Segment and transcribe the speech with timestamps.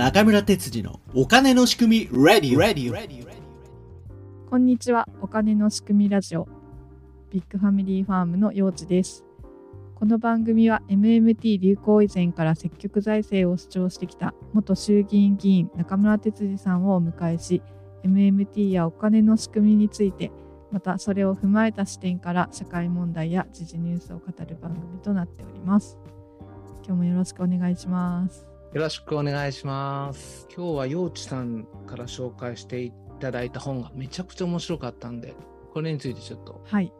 [0.00, 3.28] 中村哲次のお金の仕組み Ready, Ready, Ready,
[4.48, 6.48] こんにちは、お金の仕組みラジオ。
[7.30, 9.26] ビッグファミリーファームの陽地です。
[9.94, 17.60] この番組は MMT 流行以前から積極財政を主張してきた元衆議院議員中村哲次さんをお迎えし、
[18.02, 20.32] MMT やお金の仕組みについて、
[20.72, 25.98] またそれを踏まえた視点から社会問題や時事ニュースを語る番組となっております。
[26.86, 28.49] 今日もよろしくお願いします。
[28.72, 30.46] よろしくお願いします。
[30.56, 35.34] 今日は陽地さんから紹介していただいた本がめちゃくちゃ面白かったんで、
[35.74, 36.92] これについてちょっとはい。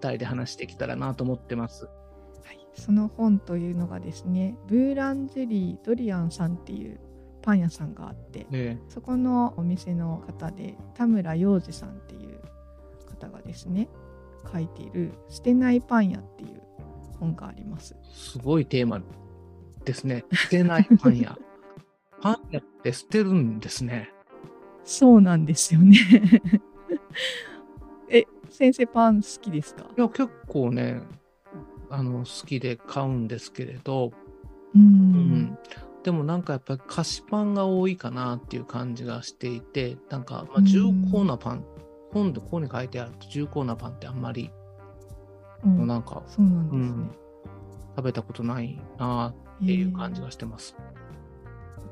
[0.00, 1.86] 2人で話していけたらなと思ってます。
[1.86, 7.00] はい、その本というのがですねブーランジェリードリアンさんっていう
[7.40, 12.38] パン屋さんがあってねそこのお店の方で田村洋二さんっていう
[13.08, 13.88] 方がですね
[14.52, 16.62] 書いている「捨てないパン屋」っていう
[17.18, 17.96] 本があります。
[18.12, 19.00] すごいテーマ
[19.88, 20.24] ですね。
[20.32, 21.38] 捨てないパン屋。
[22.20, 24.10] パン屋って捨てるんですね。
[24.84, 25.96] そうなんですよね。
[28.10, 29.84] え先生パン好きですか？
[29.96, 31.00] いや、結構ね、
[31.90, 34.12] あの好きで買うんですけれど、
[34.74, 35.58] ううんん、
[36.02, 41.64] でもなんかやっぱり菓子パンが多いかなっていう感じがしていて、なんかまあ重厚なパン、
[42.12, 44.50] 本でここに書いてあると重厚なパンってあんまり
[45.64, 46.22] うんなんか。
[47.96, 50.76] 食べたことないなっていう感じがしてます。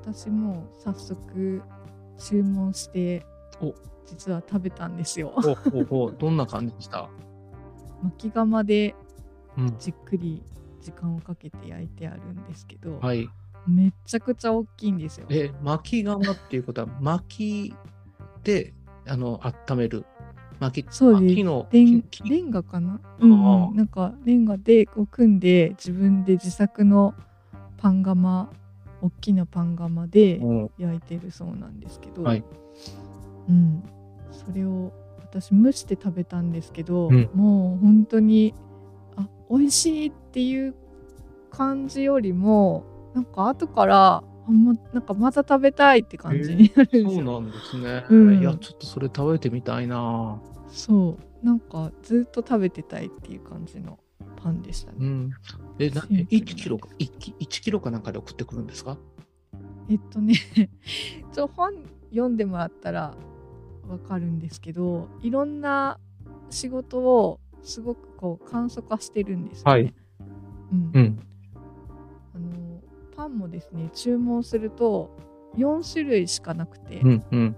[0.03, 1.63] 私も早速
[2.19, 3.27] 注文して
[3.61, 3.75] お
[4.07, 5.33] 実は食べたんですよ。
[5.37, 7.09] ほうほうほうどんな感じでした？
[8.03, 8.95] 巻き釜で
[9.57, 9.75] うん。
[9.79, 10.43] じっくり
[10.81, 13.29] 時間をかけて焼いてあるんですけど、はい。
[13.67, 15.27] めっちゃくちゃ大きいんですよ。
[15.31, 17.75] え、巻き釜っていうことは 巻き
[18.45, 18.75] で
[19.09, 20.05] あの温める？
[20.61, 21.35] 巻き、そうです
[22.25, 27.13] レンガかな、うん、なんかレンガでこう組んで自分で自作の
[27.77, 28.49] パン窯
[29.03, 30.71] 大きなパン窯でうん。
[30.79, 32.45] 焼いてるそうなんですけど、はい。
[33.49, 33.83] うん、
[34.31, 37.31] それを私蒸して食べたんですけど、うん。
[37.35, 38.55] もう本当に
[39.17, 40.75] あ美味しいっていう
[41.51, 42.85] 感じよりも
[43.15, 47.11] なんか後からあもうなんかまた食べたいって感じになるんですよ。
[47.11, 48.05] そうなんですね。
[48.09, 48.41] うん。
[48.41, 50.41] いや、ちょっとそれ食べてみたいな。
[50.69, 51.45] そう。
[51.45, 53.99] なんかずっと食べてたいっていう感じの
[54.47, 54.99] パンでしたね。
[55.01, 55.31] うん。
[55.79, 58.97] え、なシンプルな1キロか、1キ ,1 キロかなんかで送ってくるんですか？
[59.89, 60.35] えっとね
[61.33, 61.73] ちょ本
[62.11, 63.17] 読んでもらったら
[63.89, 65.99] わかるんですけどいろんな
[66.51, 69.73] 仕事をすごくこう簡素化してるんですよね。
[69.73, 69.95] はい
[70.73, 71.19] うんうん。
[72.35, 72.81] あの
[73.17, 75.11] パンもですね注文すると
[75.57, 77.25] 4種類しかなくて、うん。
[77.31, 77.57] うん。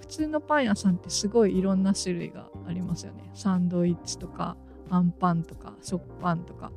[0.00, 4.56] 普通のパン屋さんってすごいいろんな種類がありますよねサンドイッチとか
[4.90, 6.72] あんパンとか食パンとか。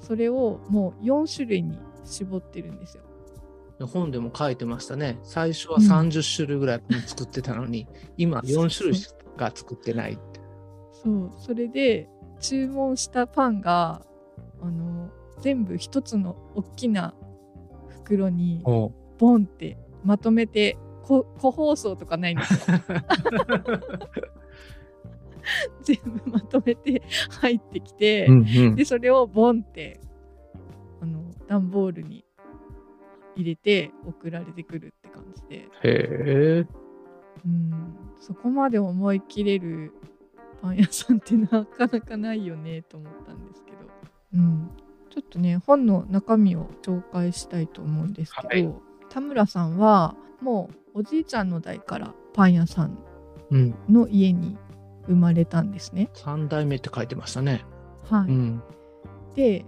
[0.00, 3.04] それをもう4種類に絞ってるんですよ。
[3.86, 5.18] 本でも書いてましたね。
[5.22, 5.82] 最初はうん。
[6.10, 10.40] 30種類ぐらい作ってたのに、今4種類しか作ってないって。
[10.92, 11.30] そう。
[11.38, 12.08] それで
[12.40, 14.02] 注文したパンが
[14.60, 17.14] あの全部一つの大きな
[17.88, 22.78] 袋にボンってまとめてこ個包装とかないんですよ
[25.82, 27.02] 全部まとめて
[27.40, 28.74] 入ってきて、うんうん。
[28.74, 30.00] でそれをボンって
[31.00, 32.24] あの段ボールに
[33.36, 36.66] 入れて送られてくるって感じで、へえ。
[37.44, 39.92] うん、そこまで思い切れる
[40.62, 43.78] パン屋さんってなかなかないよねと思ったんですけど、
[44.34, 44.70] うん、
[45.10, 48.74] ちょっとね本の中身を紹介したいと思うんですけど、はい。
[49.10, 52.98] 田村さんはもうおじいちゃんの代からパン屋さん
[53.50, 53.74] うん。
[53.88, 54.56] の家に
[55.06, 56.10] 生まれたんですね。
[56.14, 57.64] 3代目って書いてましたね。
[58.08, 58.62] はいうん。
[59.34, 59.64] で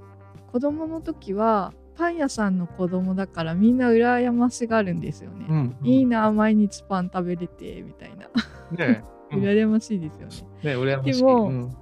[0.52, 5.46] 子供の時はパン屋さんの子供だからみんな羨ましがるんですよね。
[5.48, 5.76] うん。
[5.82, 8.26] いいな毎日パン食べれてみたいな
[8.86, 9.02] ね
[9.32, 10.28] うん羨ましいですよ
[10.62, 10.72] ね。
[10.72, 11.12] ね羨ましい。
[11.18, 11.76] でもうん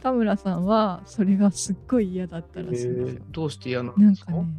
[0.00, 3.22] 田村さんはそれがすっごい嫌だったらしいんですよ。
[3.30, 4.30] どうして嫌なんですか？
[4.32, 4.54] なんかね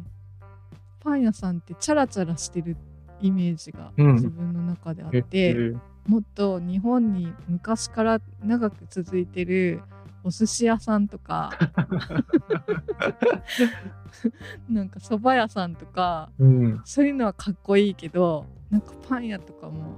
[1.02, 2.76] パン屋さんってチャラチャラしてる
[3.22, 5.72] イメージがうん自分の中であっえて、え
[6.06, 9.82] もっと日本に昔から長く続いてる
[10.24, 11.50] お寿司屋さんとか
[14.68, 16.80] なんか蕎麦屋さんとかうん。
[16.84, 19.94] そういうのはかっこいいけどなんかパン屋とかも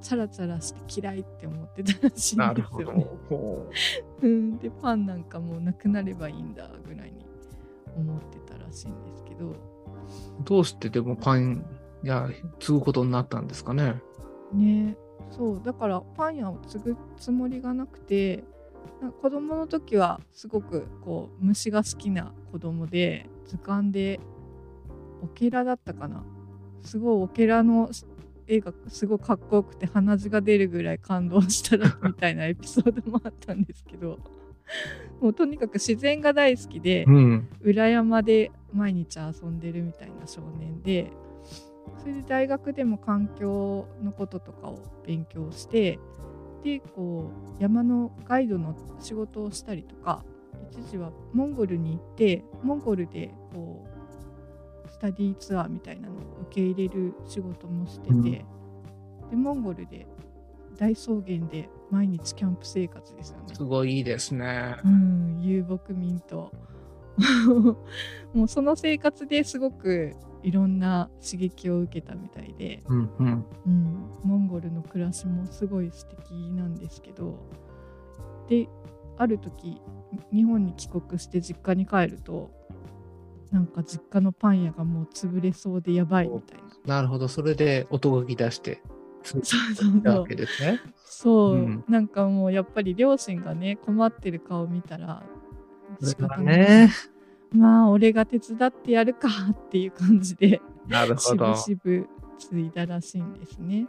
[0.00, 3.06] チャラチャラして嫌いって思ってたらしいなんですよね。。
[3.28, 3.70] ほ
[4.22, 7.26] うんでパンなんかもうなくなればいいんだぐらいに
[7.96, 9.54] 思ってたらしいんですけどう
[10.44, 11.64] どうしてでもパン
[12.04, 12.28] 屋
[12.60, 14.00] 継ぐことになったんですかね？
[14.52, 14.96] ね
[15.30, 18.44] そうだからパン屋を継ぐつもりがなくて
[19.20, 24.20] 子供の時はすごくこう虫が好きな子供で図鑑で
[25.22, 26.24] オケラだったかな
[26.82, 27.90] すごいオケラの
[28.46, 34.18] 絵がすごいかっこよくて鼻血が出るぐらい感動したらみたいなエピソードもあったんですけど
[35.20, 37.48] もうとにかく自然が大好きで、うん。
[37.60, 41.10] 裏山で毎日遊んでるみたいな少年で
[41.98, 45.98] それで大学でも環境のこととかを勉強して
[46.62, 50.24] でこう山のガイドの仕事をしたりとか
[50.70, 53.84] 一時はモンゴルに行ってモンゴルでこ
[54.86, 56.18] うスタディーツアーみたいなのを
[56.48, 58.56] 受け入れる仕事もしてて、うん
[59.30, 60.06] でモンゴルで
[60.76, 63.54] 大草原で毎日キャンプ生活ですよね。
[63.54, 64.76] すごいいいですね。
[64.84, 66.52] うん、遊牧民と
[68.34, 70.14] もうその生活ですごく
[70.46, 73.44] いろんな刺激を受けたみたいで、うんうん。
[73.66, 77.36] うん、モンゴルの暮らしもすごい素敵なんですけど
[78.48, 78.68] で
[79.18, 79.80] ある時
[80.32, 82.52] 日本に帰国して実家に帰ると
[83.50, 87.26] なんか実家のパン屋がもう潰れそうでやばいみたいななるほど。
[87.26, 88.80] それで音がき出して、
[89.24, 89.40] つ
[89.74, 90.80] そうね。
[90.94, 95.24] そう、うんなんかもうやっぱり両親がね困ってる顔見たら
[96.00, 96.90] 仕方ないね。
[97.52, 102.08] まあ俺が手伝ってやるかっていう感じでなるほどしぶ。
[102.38, 103.86] しぶ継いだらしいんですね。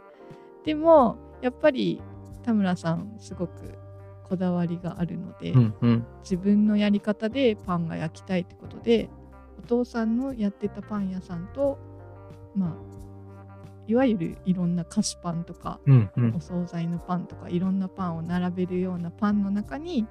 [0.64, 2.00] でもやっぱり
[2.42, 3.78] 田村さんすごく
[4.24, 6.06] こだわりがあるので、うんうん。
[6.22, 9.10] 自分のやり方でパンが焼きたいってことで
[9.58, 11.78] お父さんのやってたパン屋さんと
[12.54, 12.74] まあ
[13.86, 16.40] いわゆるいろんな菓子パンとかうんうんお。
[16.40, 20.06] 惣菜のパンとかいろんなパンを並べるようなパンの中に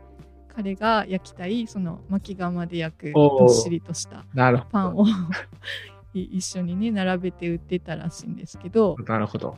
[0.57, 4.25] 彼が焼きたいその巻き釜で焼くどっしりとした。
[4.71, 5.05] パンを
[6.15, 9.55] い一緒にね並べて売ってたらしいんですけど、なるほど。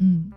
[0.00, 0.34] うん、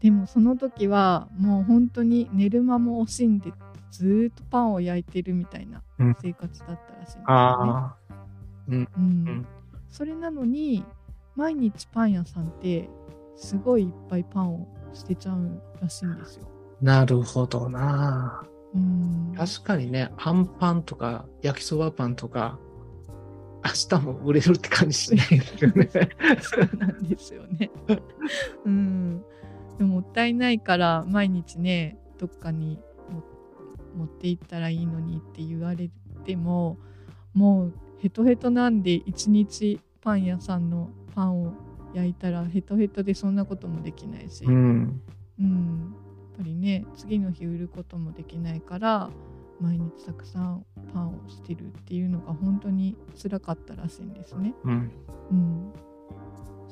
[0.00, 3.52] でもその時はもう本当に寝る間も惜しんで
[3.92, 7.24] ずーっとパンを焼いてるみたいなうん生活だったらしいんですよね。
[7.28, 7.96] ああ。
[8.66, 9.46] うんん
[9.88, 10.84] それなのに
[11.36, 12.90] 毎日パン屋さんって
[13.36, 16.48] すごいいっぱいパンを捨てちゃうらしいんですよ。
[16.82, 18.44] なるほどな。
[19.46, 22.58] うん、確かにね、あんパンとか焼きそばパンとか、
[23.64, 25.88] 明日も売れるって感じしないですよね。
[26.40, 27.70] そうなんですよね。
[28.64, 29.24] うん。
[29.78, 32.78] でももったいないから毎日ねどっかに
[33.10, 33.22] も
[33.96, 35.90] 持って行ったらいいのにって言われ
[36.24, 36.78] ても
[37.34, 41.52] もうヘトヘトなんで一日パン屋さんのパンを
[41.94, 45.00] 焼いたらヘトヘトでそんなこともできないし、うん。
[45.38, 45.94] うん、
[46.30, 49.10] やっぱりね次の日売ることもできないから
[49.60, 54.54] 毎日たくさんパンを捨てるっていうのが本当に辛かったらしいんですね。
[54.64, 54.92] うん。
[55.30, 55.72] うん、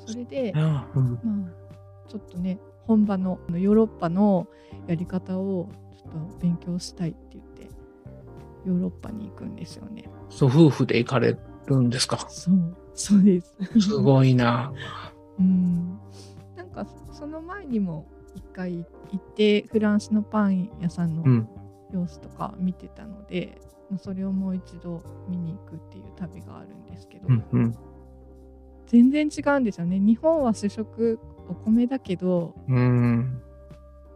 [0.05, 4.47] それで、あうんまあ、ちょっとね本場のヨーロッパの
[4.87, 7.63] やり方をちょっと勉強したいって言って
[8.65, 10.05] ヨーロッパに行くんですよね。
[10.29, 12.25] そう、夫婦で行かれるんですか？
[12.29, 13.55] そうそうです。
[13.79, 14.71] すごいな。
[15.39, 15.99] うん、
[16.55, 18.05] なんかその前にも
[18.35, 21.49] 一回行ってフランスのパン屋さんのうん。
[21.95, 23.57] 様子とか見てたので、
[23.89, 27.75] まあそれをもう一度見に行くっていう旅があるんですけど、うんうん。
[28.87, 31.19] 全然違うんですよね日本は主食
[31.49, 33.41] お米だけどうん。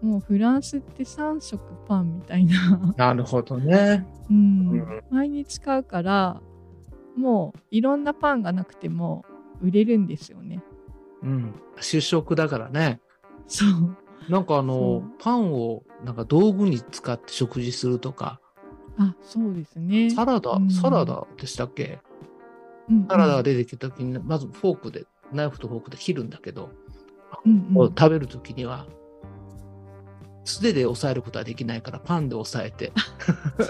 [0.01, 4.07] もうフランスって3食パンみたいな、なるほどね。
[4.29, 6.41] うんうん毎日買うから
[7.17, 9.25] もういろんなパンがなくても
[9.61, 10.63] 売れるんですよね
[11.23, 11.53] うん。
[11.81, 13.01] 主食だからね。
[13.47, 13.97] そう
[14.29, 18.39] なんかあのパンをなんか道具に使って食事するとか、
[18.97, 20.11] あそうですね。
[20.11, 20.69] サラダ、うん。
[20.69, 21.99] サラダでしたっけ？
[22.89, 26.69] うんサラダが出てきた時に、まずフォークで、ナイフとフォークで切るんだけど、
[27.45, 27.87] うんうん。
[27.89, 28.85] 食べる時には、
[30.43, 32.91] 素手で押さえることはできないから、パンで押さえて、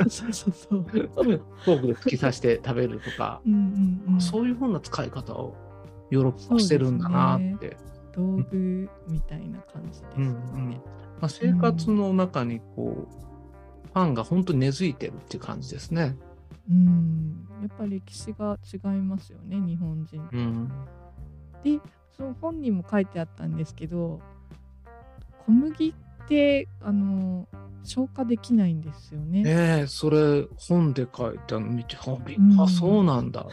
[0.09, 3.55] そうそうそうフォークで突き刺して食べるとか、うんう
[4.11, 4.21] んうん。
[4.21, 5.55] そういうふうな使い方を
[6.09, 7.77] ヨーロッパはしてるんだなって。
[8.13, 10.81] 道具みたいな感じですようんうんね、
[11.19, 16.15] まあ、生活の中にこう、パンが本当に根付いてるっていう感じですね。
[16.69, 20.71] うん、やっぱり歴史が違いますよね日本人うん。
[21.63, 21.79] で
[22.15, 24.19] その本にも書いてあったんですけど
[25.45, 27.47] 小麦ってあの
[27.83, 29.43] 消化できないんですよね。
[29.45, 33.47] ええそれ本で書いたの見て、あそうなんだ。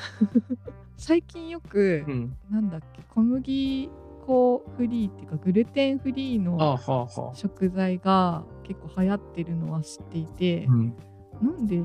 [0.99, 2.37] 最近よく、うん。
[2.51, 3.89] なんだっけ小麦
[4.27, 7.35] 粉フリーっていうかグルテンフリーあの。
[7.35, 10.97] 食材が結構流行ってるのは知っていて、うん。
[11.41, 11.83] なんで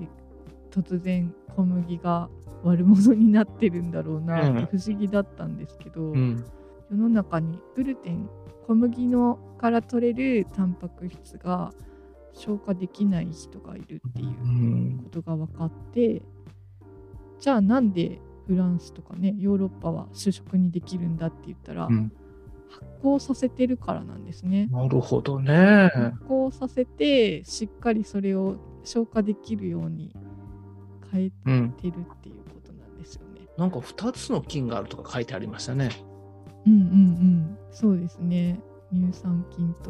[0.72, 2.30] 突然小麦が
[2.64, 6.46] 悪者になってるんだろうなって不思議だったんですけど、うん。
[6.90, 8.30] 世の中にグルテン
[8.68, 11.72] 小麦のから取れるタンパク質が
[12.34, 16.22] 消化できない人がいるっていううんことが分かって
[17.40, 22.12] じゃあなんでフフランスとかねヨーロッパは主食にできるんだって言ったら、うん
[22.72, 24.68] 発酵させてるからなんですね。
[24.72, 25.90] なるほどね。
[25.94, 30.16] 発酵させてしっかりそれを消化できるように
[31.12, 31.72] 変えうん。
[31.74, 33.42] てるっていうことなんですよね。
[33.58, 35.90] なんか2つの菌があるとか書いてありましたね。
[36.66, 38.60] うんうんうんそうですね
[38.94, 39.90] 乳酸菌と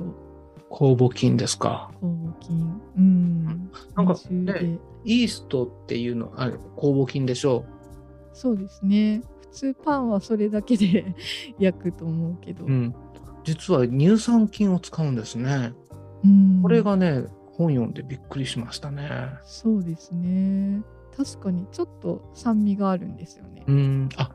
[0.69, 1.91] 酵母菌ですか。
[2.01, 7.65] 酵母菌うんなんかねイーストっていうの、あれ、酵母菌でしょ
[8.33, 11.13] そうですね普通パンはそれだけで
[11.59, 12.67] 焼くと思うけど、う。
[12.67, 12.95] うん。
[13.43, 15.73] 実は乳酸菌を使うんですね。
[16.23, 19.09] うんこれがね、本読んでびっくりしましたね。
[19.43, 20.81] そうですね
[21.15, 24.09] 確かにちょっと酸味があるんですよねう、ん。
[24.17, 24.31] あ、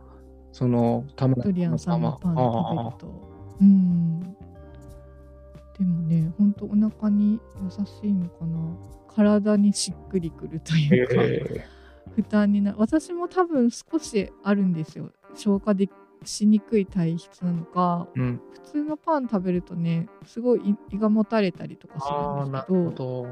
[0.52, 4.20] その、たまドリアンさんのパンあ食べあるとうん
[5.78, 8.58] でもねほんとお腹に優しいのかな
[9.14, 11.66] 体にしっくりくるというか、え
[12.14, 15.88] 負担になる私も多分少しあるんですよ消化で
[16.25, 18.40] しにくい体質なのかーうん。
[18.52, 20.60] 普通のパン食べるとねすごい
[20.90, 23.26] 胃胃がもたれたりとかするんですけどど。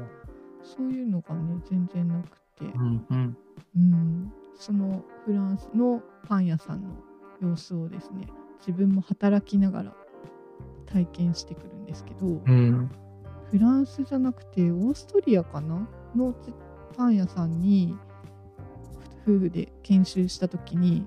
[0.63, 3.37] そういうのがね全然なくて、うんうん。
[3.75, 6.89] うん、そのフランスのパン屋さんの
[7.41, 8.27] 様子をですね
[8.59, 9.95] 自分も働きながら
[10.85, 12.89] 体験してくるんですけど、うん。
[13.51, 15.87] フランスじゃなくてオーストリアかな？
[16.15, 16.33] の
[16.97, 17.95] パン屋さんに
[19.25, 21.05] 夫婦で研修した時に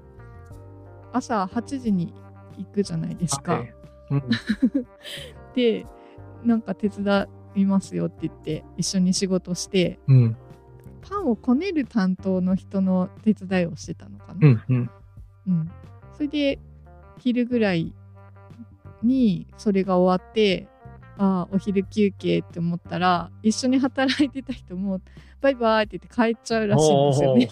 [1.13, 2.13] 朝8時に
[2.57, 3.55] 行くじゃないですか。
[3.55, 3.75] はい
[4.11, 4.23] うん
[5.55, 5.87] で
[6.45, 10.37] なんか手伝いますよって言って一緒に仕事してうん。
[11.01, 14.49] パンをこねる担当の人の手伝いをしてたのかうな。
[14.49, 14.91] んうん。
[15.47, 15.71] うん
[16.13, 16.59] それで
[17.19, 17.95] 昼ぐらい
[19.03, 20.69] にそれが終わって
[21.19, 25.01] ああお昼休憩って思ったら一緒に働いてた人も
[25.41, 27.49] バイバイって言って帰っちゃうらしいんですよね。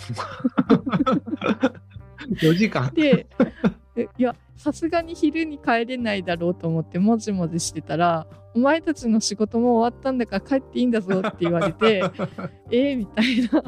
[0.70, 1.72] おー。
[2.40, 2.92] 4時間。
[2.94, 3.26] で
[3.96, 12.02] えいやさすがに昼に帰れないだろうと思ってもじもじしてたら「お前たちの仕事も終わったんだから帰っていいんだぞ」って言われて
[12.70, 13.62] 「えーみたいな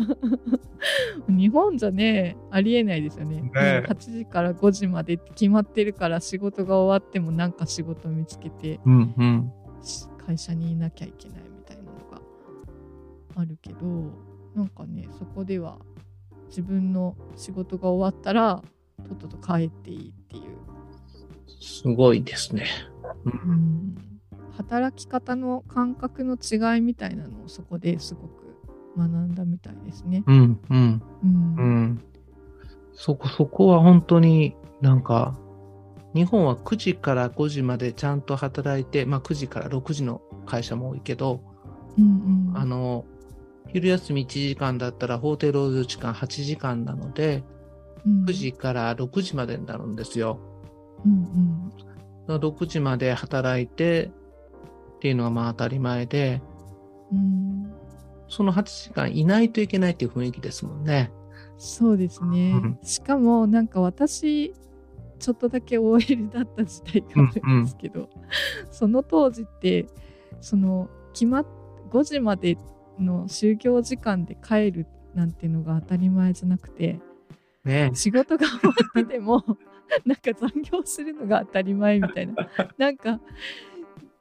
[1.29, 9.53] 日本じゃねありえないですよねねえ8時から5時までって決まってるから仕事が終わってもなんか仕事見つけてうんうん。
[9.83, 12.21] し会社にいなきゃいけないみたいなのが
[13.37, 13.79] あるけど
[14.55, 15.79] なんかねそこでは
[16.49, 18.63] 自分の仕事が終わったら
[19.07, 20.59] とっとと帰っていいっていう、
[21.61, 22.67] すごいですね。
[23.25, 23.95] うん、
[24.57, 28.57] 働き方の感覚の違いみたいなのをそこですごく
[28.97, 30.25] 学んだみたいですね。
[30.27, 32.05] うんうんうんうん。
[32.95, 35.39] そこ、そこは本当になんか、
[36.15, 41.43] 日本は9時から5時までちゃんと働いて、まあ9時から6時の会社も多いけど、
[41.99, 42.57] うんうん。
[42.57, 43.05] あの、
[43.69, 47.45] 昼休み1時間だったら法定労働時間8時間なので、
[48.07, 48.25] うん。
[48.25, 50.41] 9時から6時までになるんですよ。
[51.05, 51.69] うんうん。
[51.71, 51.85] だか
[52.29, 54.11] ら6時まで働いて
[54.97, 56.41] っていうのがまあ当たり前で、
[57.13, 57.73] うん。
[58.29, 61.13] その8時間いないといけないっていう雰囲気ですもんね。
[61.57, 62.79] そうですね、うん。
[62.83, 64.55] しかもなんか私
[65.19, 68.09] ちょっとだけ OL だった時代があるんですけど、
[68.71, 69.87] その当時って
[70.41, 71.47] その決まっ
[71.91, 72.57] 5時まで
[72.99, 77.01] の就業時間で帰るなんてのが当たり前じゃなくて
[77.65, 79.43] ね仕事が終わってても
[80.05, 82.35] なんか残業するのが当たり前みたいな。
[82.77, 83.21] なんか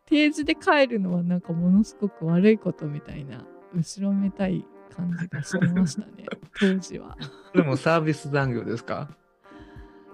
[0.06, 6.26] 定時で帰るのはなんかものすごく悪いことみたいな後ろめたい感じがしてましたね
[6.58, 7.18] 当時は。
[7.54, 9.10] でもサービス残業ですか？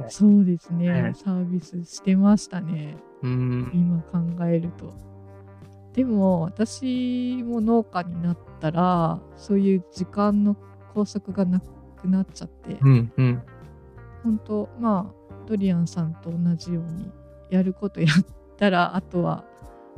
[0.10, 2.98] そうですね、ねサービスしてましたね。
[3.22, 3.72] うん。
[3.74, 4.94] 今考えると。
[5.94, 10.56] でも私も農家になったらそういう時間の
[10.94, 11.62] 拘束がな
[12.02, 13.42] くなっちゃって、うんうん。
[14.24, 17.12] 本当まあドリアンさんと同じように
[17.50, 18.10] やることやっ
[18.58, 19.46] たらあとは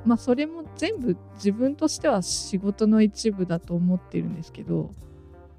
[0.05, 4.91] まあそれも全部自分としては仕事の一部だと思ってるんですけど、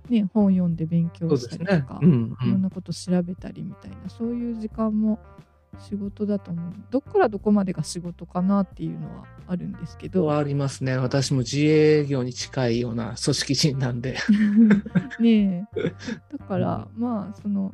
[0.08, 1.98] ね、本読んで勉強したりとか。。
[2.02, 2.48] うんうんん。
[2.48, 5.18] いろなこと調べたりみたいなそういう時間も
[5.78, 10.96] 仕事だと思うどっからどこまでが仕事かなっていうのはあるんですけどはありますね。
[10.96, 14.16] 私も自営業に近いような組織人なんで。
[15.20, 15.82] ねえ
[16.36, 17.72] だからまあその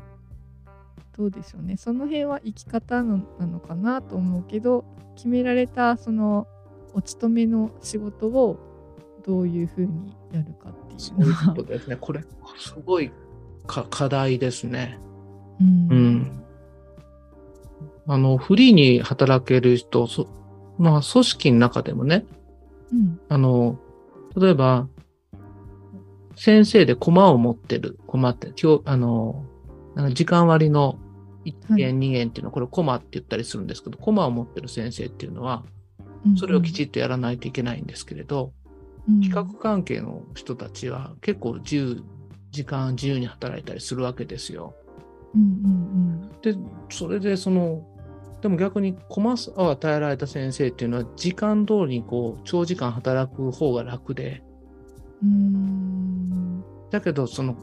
[1.16, 4.84] どうでしょうねその辺は生き方のなのかなと思うけど
[5.14, 6.46] 決められたその
[6.94, 8.58] お勤めの仕事を
[9.24, 11.96] どういうふうにやるかっていうのそういうこはとですね。
[12.00, 12.24] これ、
[12.58, 13.10] すごい
[13.66, 14.98] か課題ですね。
[15.60, 16.44] うんうん。
[18.06, 20.26] あの、フリーに働ける人、そ
[20.78, 22.24] まあ、組織の中でもね、
[22.92, 23.78] うんあの、
[24.36, 24.88] 例えば、
[26.36, 29.44] 先生で駒を持ってる、駒って、教あの、
[29.94, 30.98] なんか時間割の
[31.44, 35.64] 1はい元、2元っていうのは、これコマって言ったりするんですけど、コマを持ってる先生っていうのは、
[36.24, 38.61] うんそれをきちっとやらないといけないんですけれど、うん
[39.06, 42.02] 企画関係の人たちは結構自由、
[42.50, 44.74] 時間自由に働いたりするわけですよ。
[45.34, 46.54] うんうんで、
[46.90, 47.86] それでその、
[48.42, 54.42] でも逆にコマを与えられた先生っていうのは、時間通りにこう、長時間働く方が楽で、
[55.22, 56.64] うんうん。
[56.90, 57.56] だけど、その、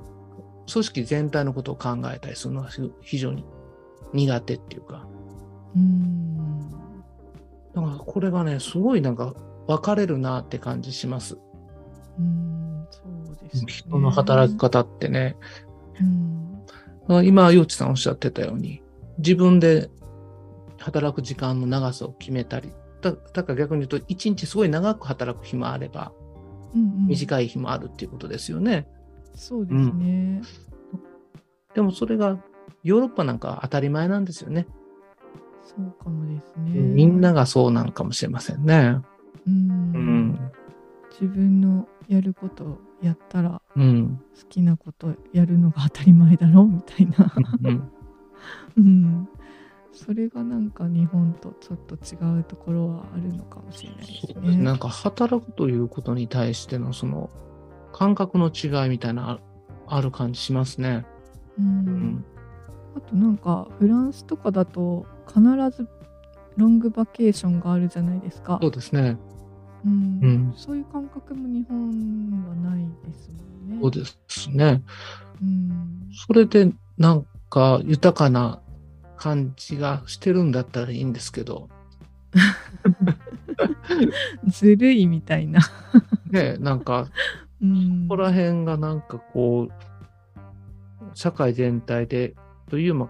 [0.71, 2.69] 組織全体のことを考えたりするのは
[3.01, 3.43] 非常に
[4.13, 5.07] 苦手っていうか、
[5.75, 6.69] うん。
[7.73, 9.33] だからこれがね、すごいなんか
[9.69, 11.37] 分かれるなって感じします。
[12.17, 15.37] うんそうですね人の働き方ってね。
[16.01, 16.49] うん
[17.23, 18.83] 今、陽地さんおっしゃってたように、
[19.17, 19.89] 自分で
[20.77, 22.71] 働く時間の長さを決めたり、
[23.01, 26.11] だだから逆に言うと、一日すごい長く働く日もあれば、
[26.75, 28.87] うんうん短い日もあるっていうことですよね。
[29.33, 30.41] そうですね、
[31.73, 32.37] でもそれが
[32.83, 34.67] ヨーロッパなんかは当たり前なんですよね。
[35.63, 39.01] そうかもですねみんながそうなのかもしれませんね。
[39.47, 40.51] うんうん。
[41.11, 44.21] 自分のやることをやったらうん。
[44.39, 47.33] 好きなことやるのが当たり前だろみたいな、
[47.63, 47.91] うん
[48.77, 49.29] うん、
[49.91, 54.63] それがなんか日本とちょっと違うところはあるのかもしれないですそうですね。
[54.63, 54.77] なね。
[54.77, 57.29] んか働くということに対してのその
[57.91, 59.39] 感覚の違いみたいなあ
[59.87, 61.05] ある感じしますね。
[61.57, 62.25] ううんん。
[62.95, 65.41] あとなんかフランスとかだと必
[65.75, 65.87] ず
[66.59, 68.67] ロングバケーションがあるじゃないですかそ。
[68.67, 69.17] うですね。
[69.85, 71.89] うんうんそういう感覚も日本
[72.49, 73.77] はないですもんね。
[73.81, 74.83] そうですね。
[75.41, 78.61] うんそれでなんか豊かな
[79.15, 81.69] 感じがしてるんだったらいいんですけど、
[84.47, 85.61] ずるいみたいな。
[86.29, 87.07] ね、なんか
[87.61, 89.71] うんここら辺がなんかこう、
[91.13, 92.35] 社会全体で、
[92.69, 93.09] というまあ、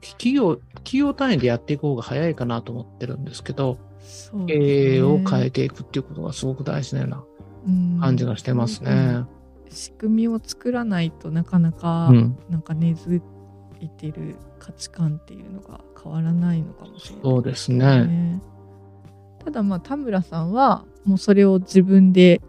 [0.00, 7.24] 企業、企業単位でやっていく方が早いかなと思ってるんですけど、そう経営を変えていくっていうことがすごく大事なような
[7.66, 9.24] うん感じがしてますうんね。
[9.70, 12.38] 仕組みを作らないとなかなか、うん。
[12.48, 13.20] なんか根付
[13.80, 18.06] いてる価値観っていうのが変わらないのかもしれないそうですね。
[18.06, 18.42] ね。
[19.44, 22.40] ただまあ田村さんはもうそれを自分で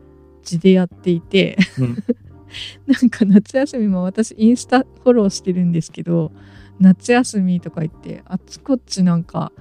[0.43, 2.03] 地でやっていてうん。
[2.87, 6.31] なんか夏休みも私インスタフォローしてるんですけど
[6.79, 9.51] 夏休みとか言ってあっちこっちなんか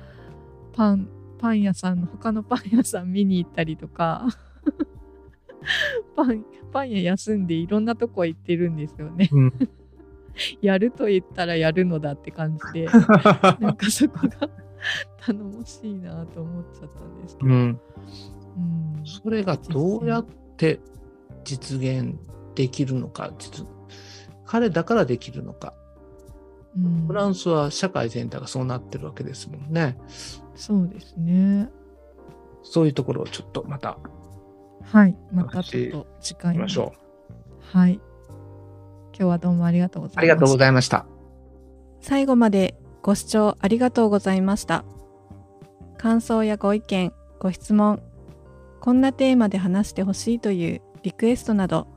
[0.73, 4.27] パンパン屋さんの他のパン屋さん見に行ったりとか
[6.17, 9.29] パンパン屋休んでいろんなとこ行ってるんですよね。
[9.33, 9.53] うん。
[10.61, 12.87] やると言ったらやるのだって感じで
[13.61, 14.51] なんかそこが
[15.19, 17.51] 頼もしいなと思っちゃったんですけど。
[17.51, 17.81] うん。
[18.57, 20.27] うんそれがどうやっ
[20.57, 20.81] て
[21.45, 22.17] 実現
[22.55, 23.67] できるのか、実
[24.45, 25.75] 彼だからできるのか。
[26.77, 29.97] うんフランスは社会全体がそうなってるわけですもんね。
[30.55, 31.71] そうですね。
[32.63, 33.99] そういうところをちょっとまた
[34.83, 35.17] はい。
[35.33, 37.79] またちょっと次回ましょう。
[37.79, 37.95] はい。
[37.95, 38.05] 今
[39.19, 40.21] 日はどうもありがとうございました。
[40.21, 41.07] ありがとうございました。
[42.01, 44.85] 最後までご視聴ありがとうございました。
[45.97, 48.03] 感想やご意見、ご質問、
[48.81, 51.89] こんなテーマで話してほしいというリクエストなど、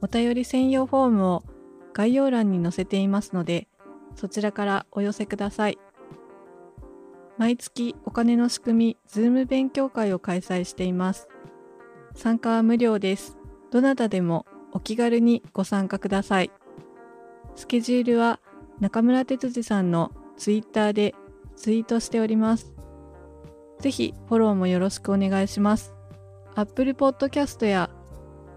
[0.00, 1.44] お便り専用フォームを
[1.92, 3.68] 概要欄に載せていますので、
[4.14, 5.78] そちらからお寄せください。
[7.38, 11.28] 毎月お金の仕組み、 Zoom 勉強会を開催しています。
[12.14, 13.38] 参加は無料です。
[13.70, 16.50] どなたでもお気軽にご参加ください。
[17.54, 18.40] スケジュールは
[18.80, 21.14] 中村哲司さんのツイッターで
[21.56, 22.72] ツイートしております。
[23.80, 25.94] ぜひフォローもよろしくお願いします。
[26.54, 27.90] Apple Podcast や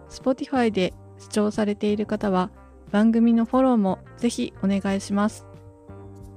[0.10, 2.52] Spotify で視聴されている方は
[2.96, 5.46] 番組のフォローもぜひお願いします。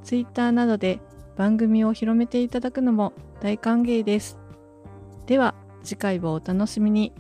[0.03, 0.99] Twitter などで
[1.37, 4.41] 番組を広めていただくのも大歓迎です。
[5.27, 7.13] では次回をお楽しみに。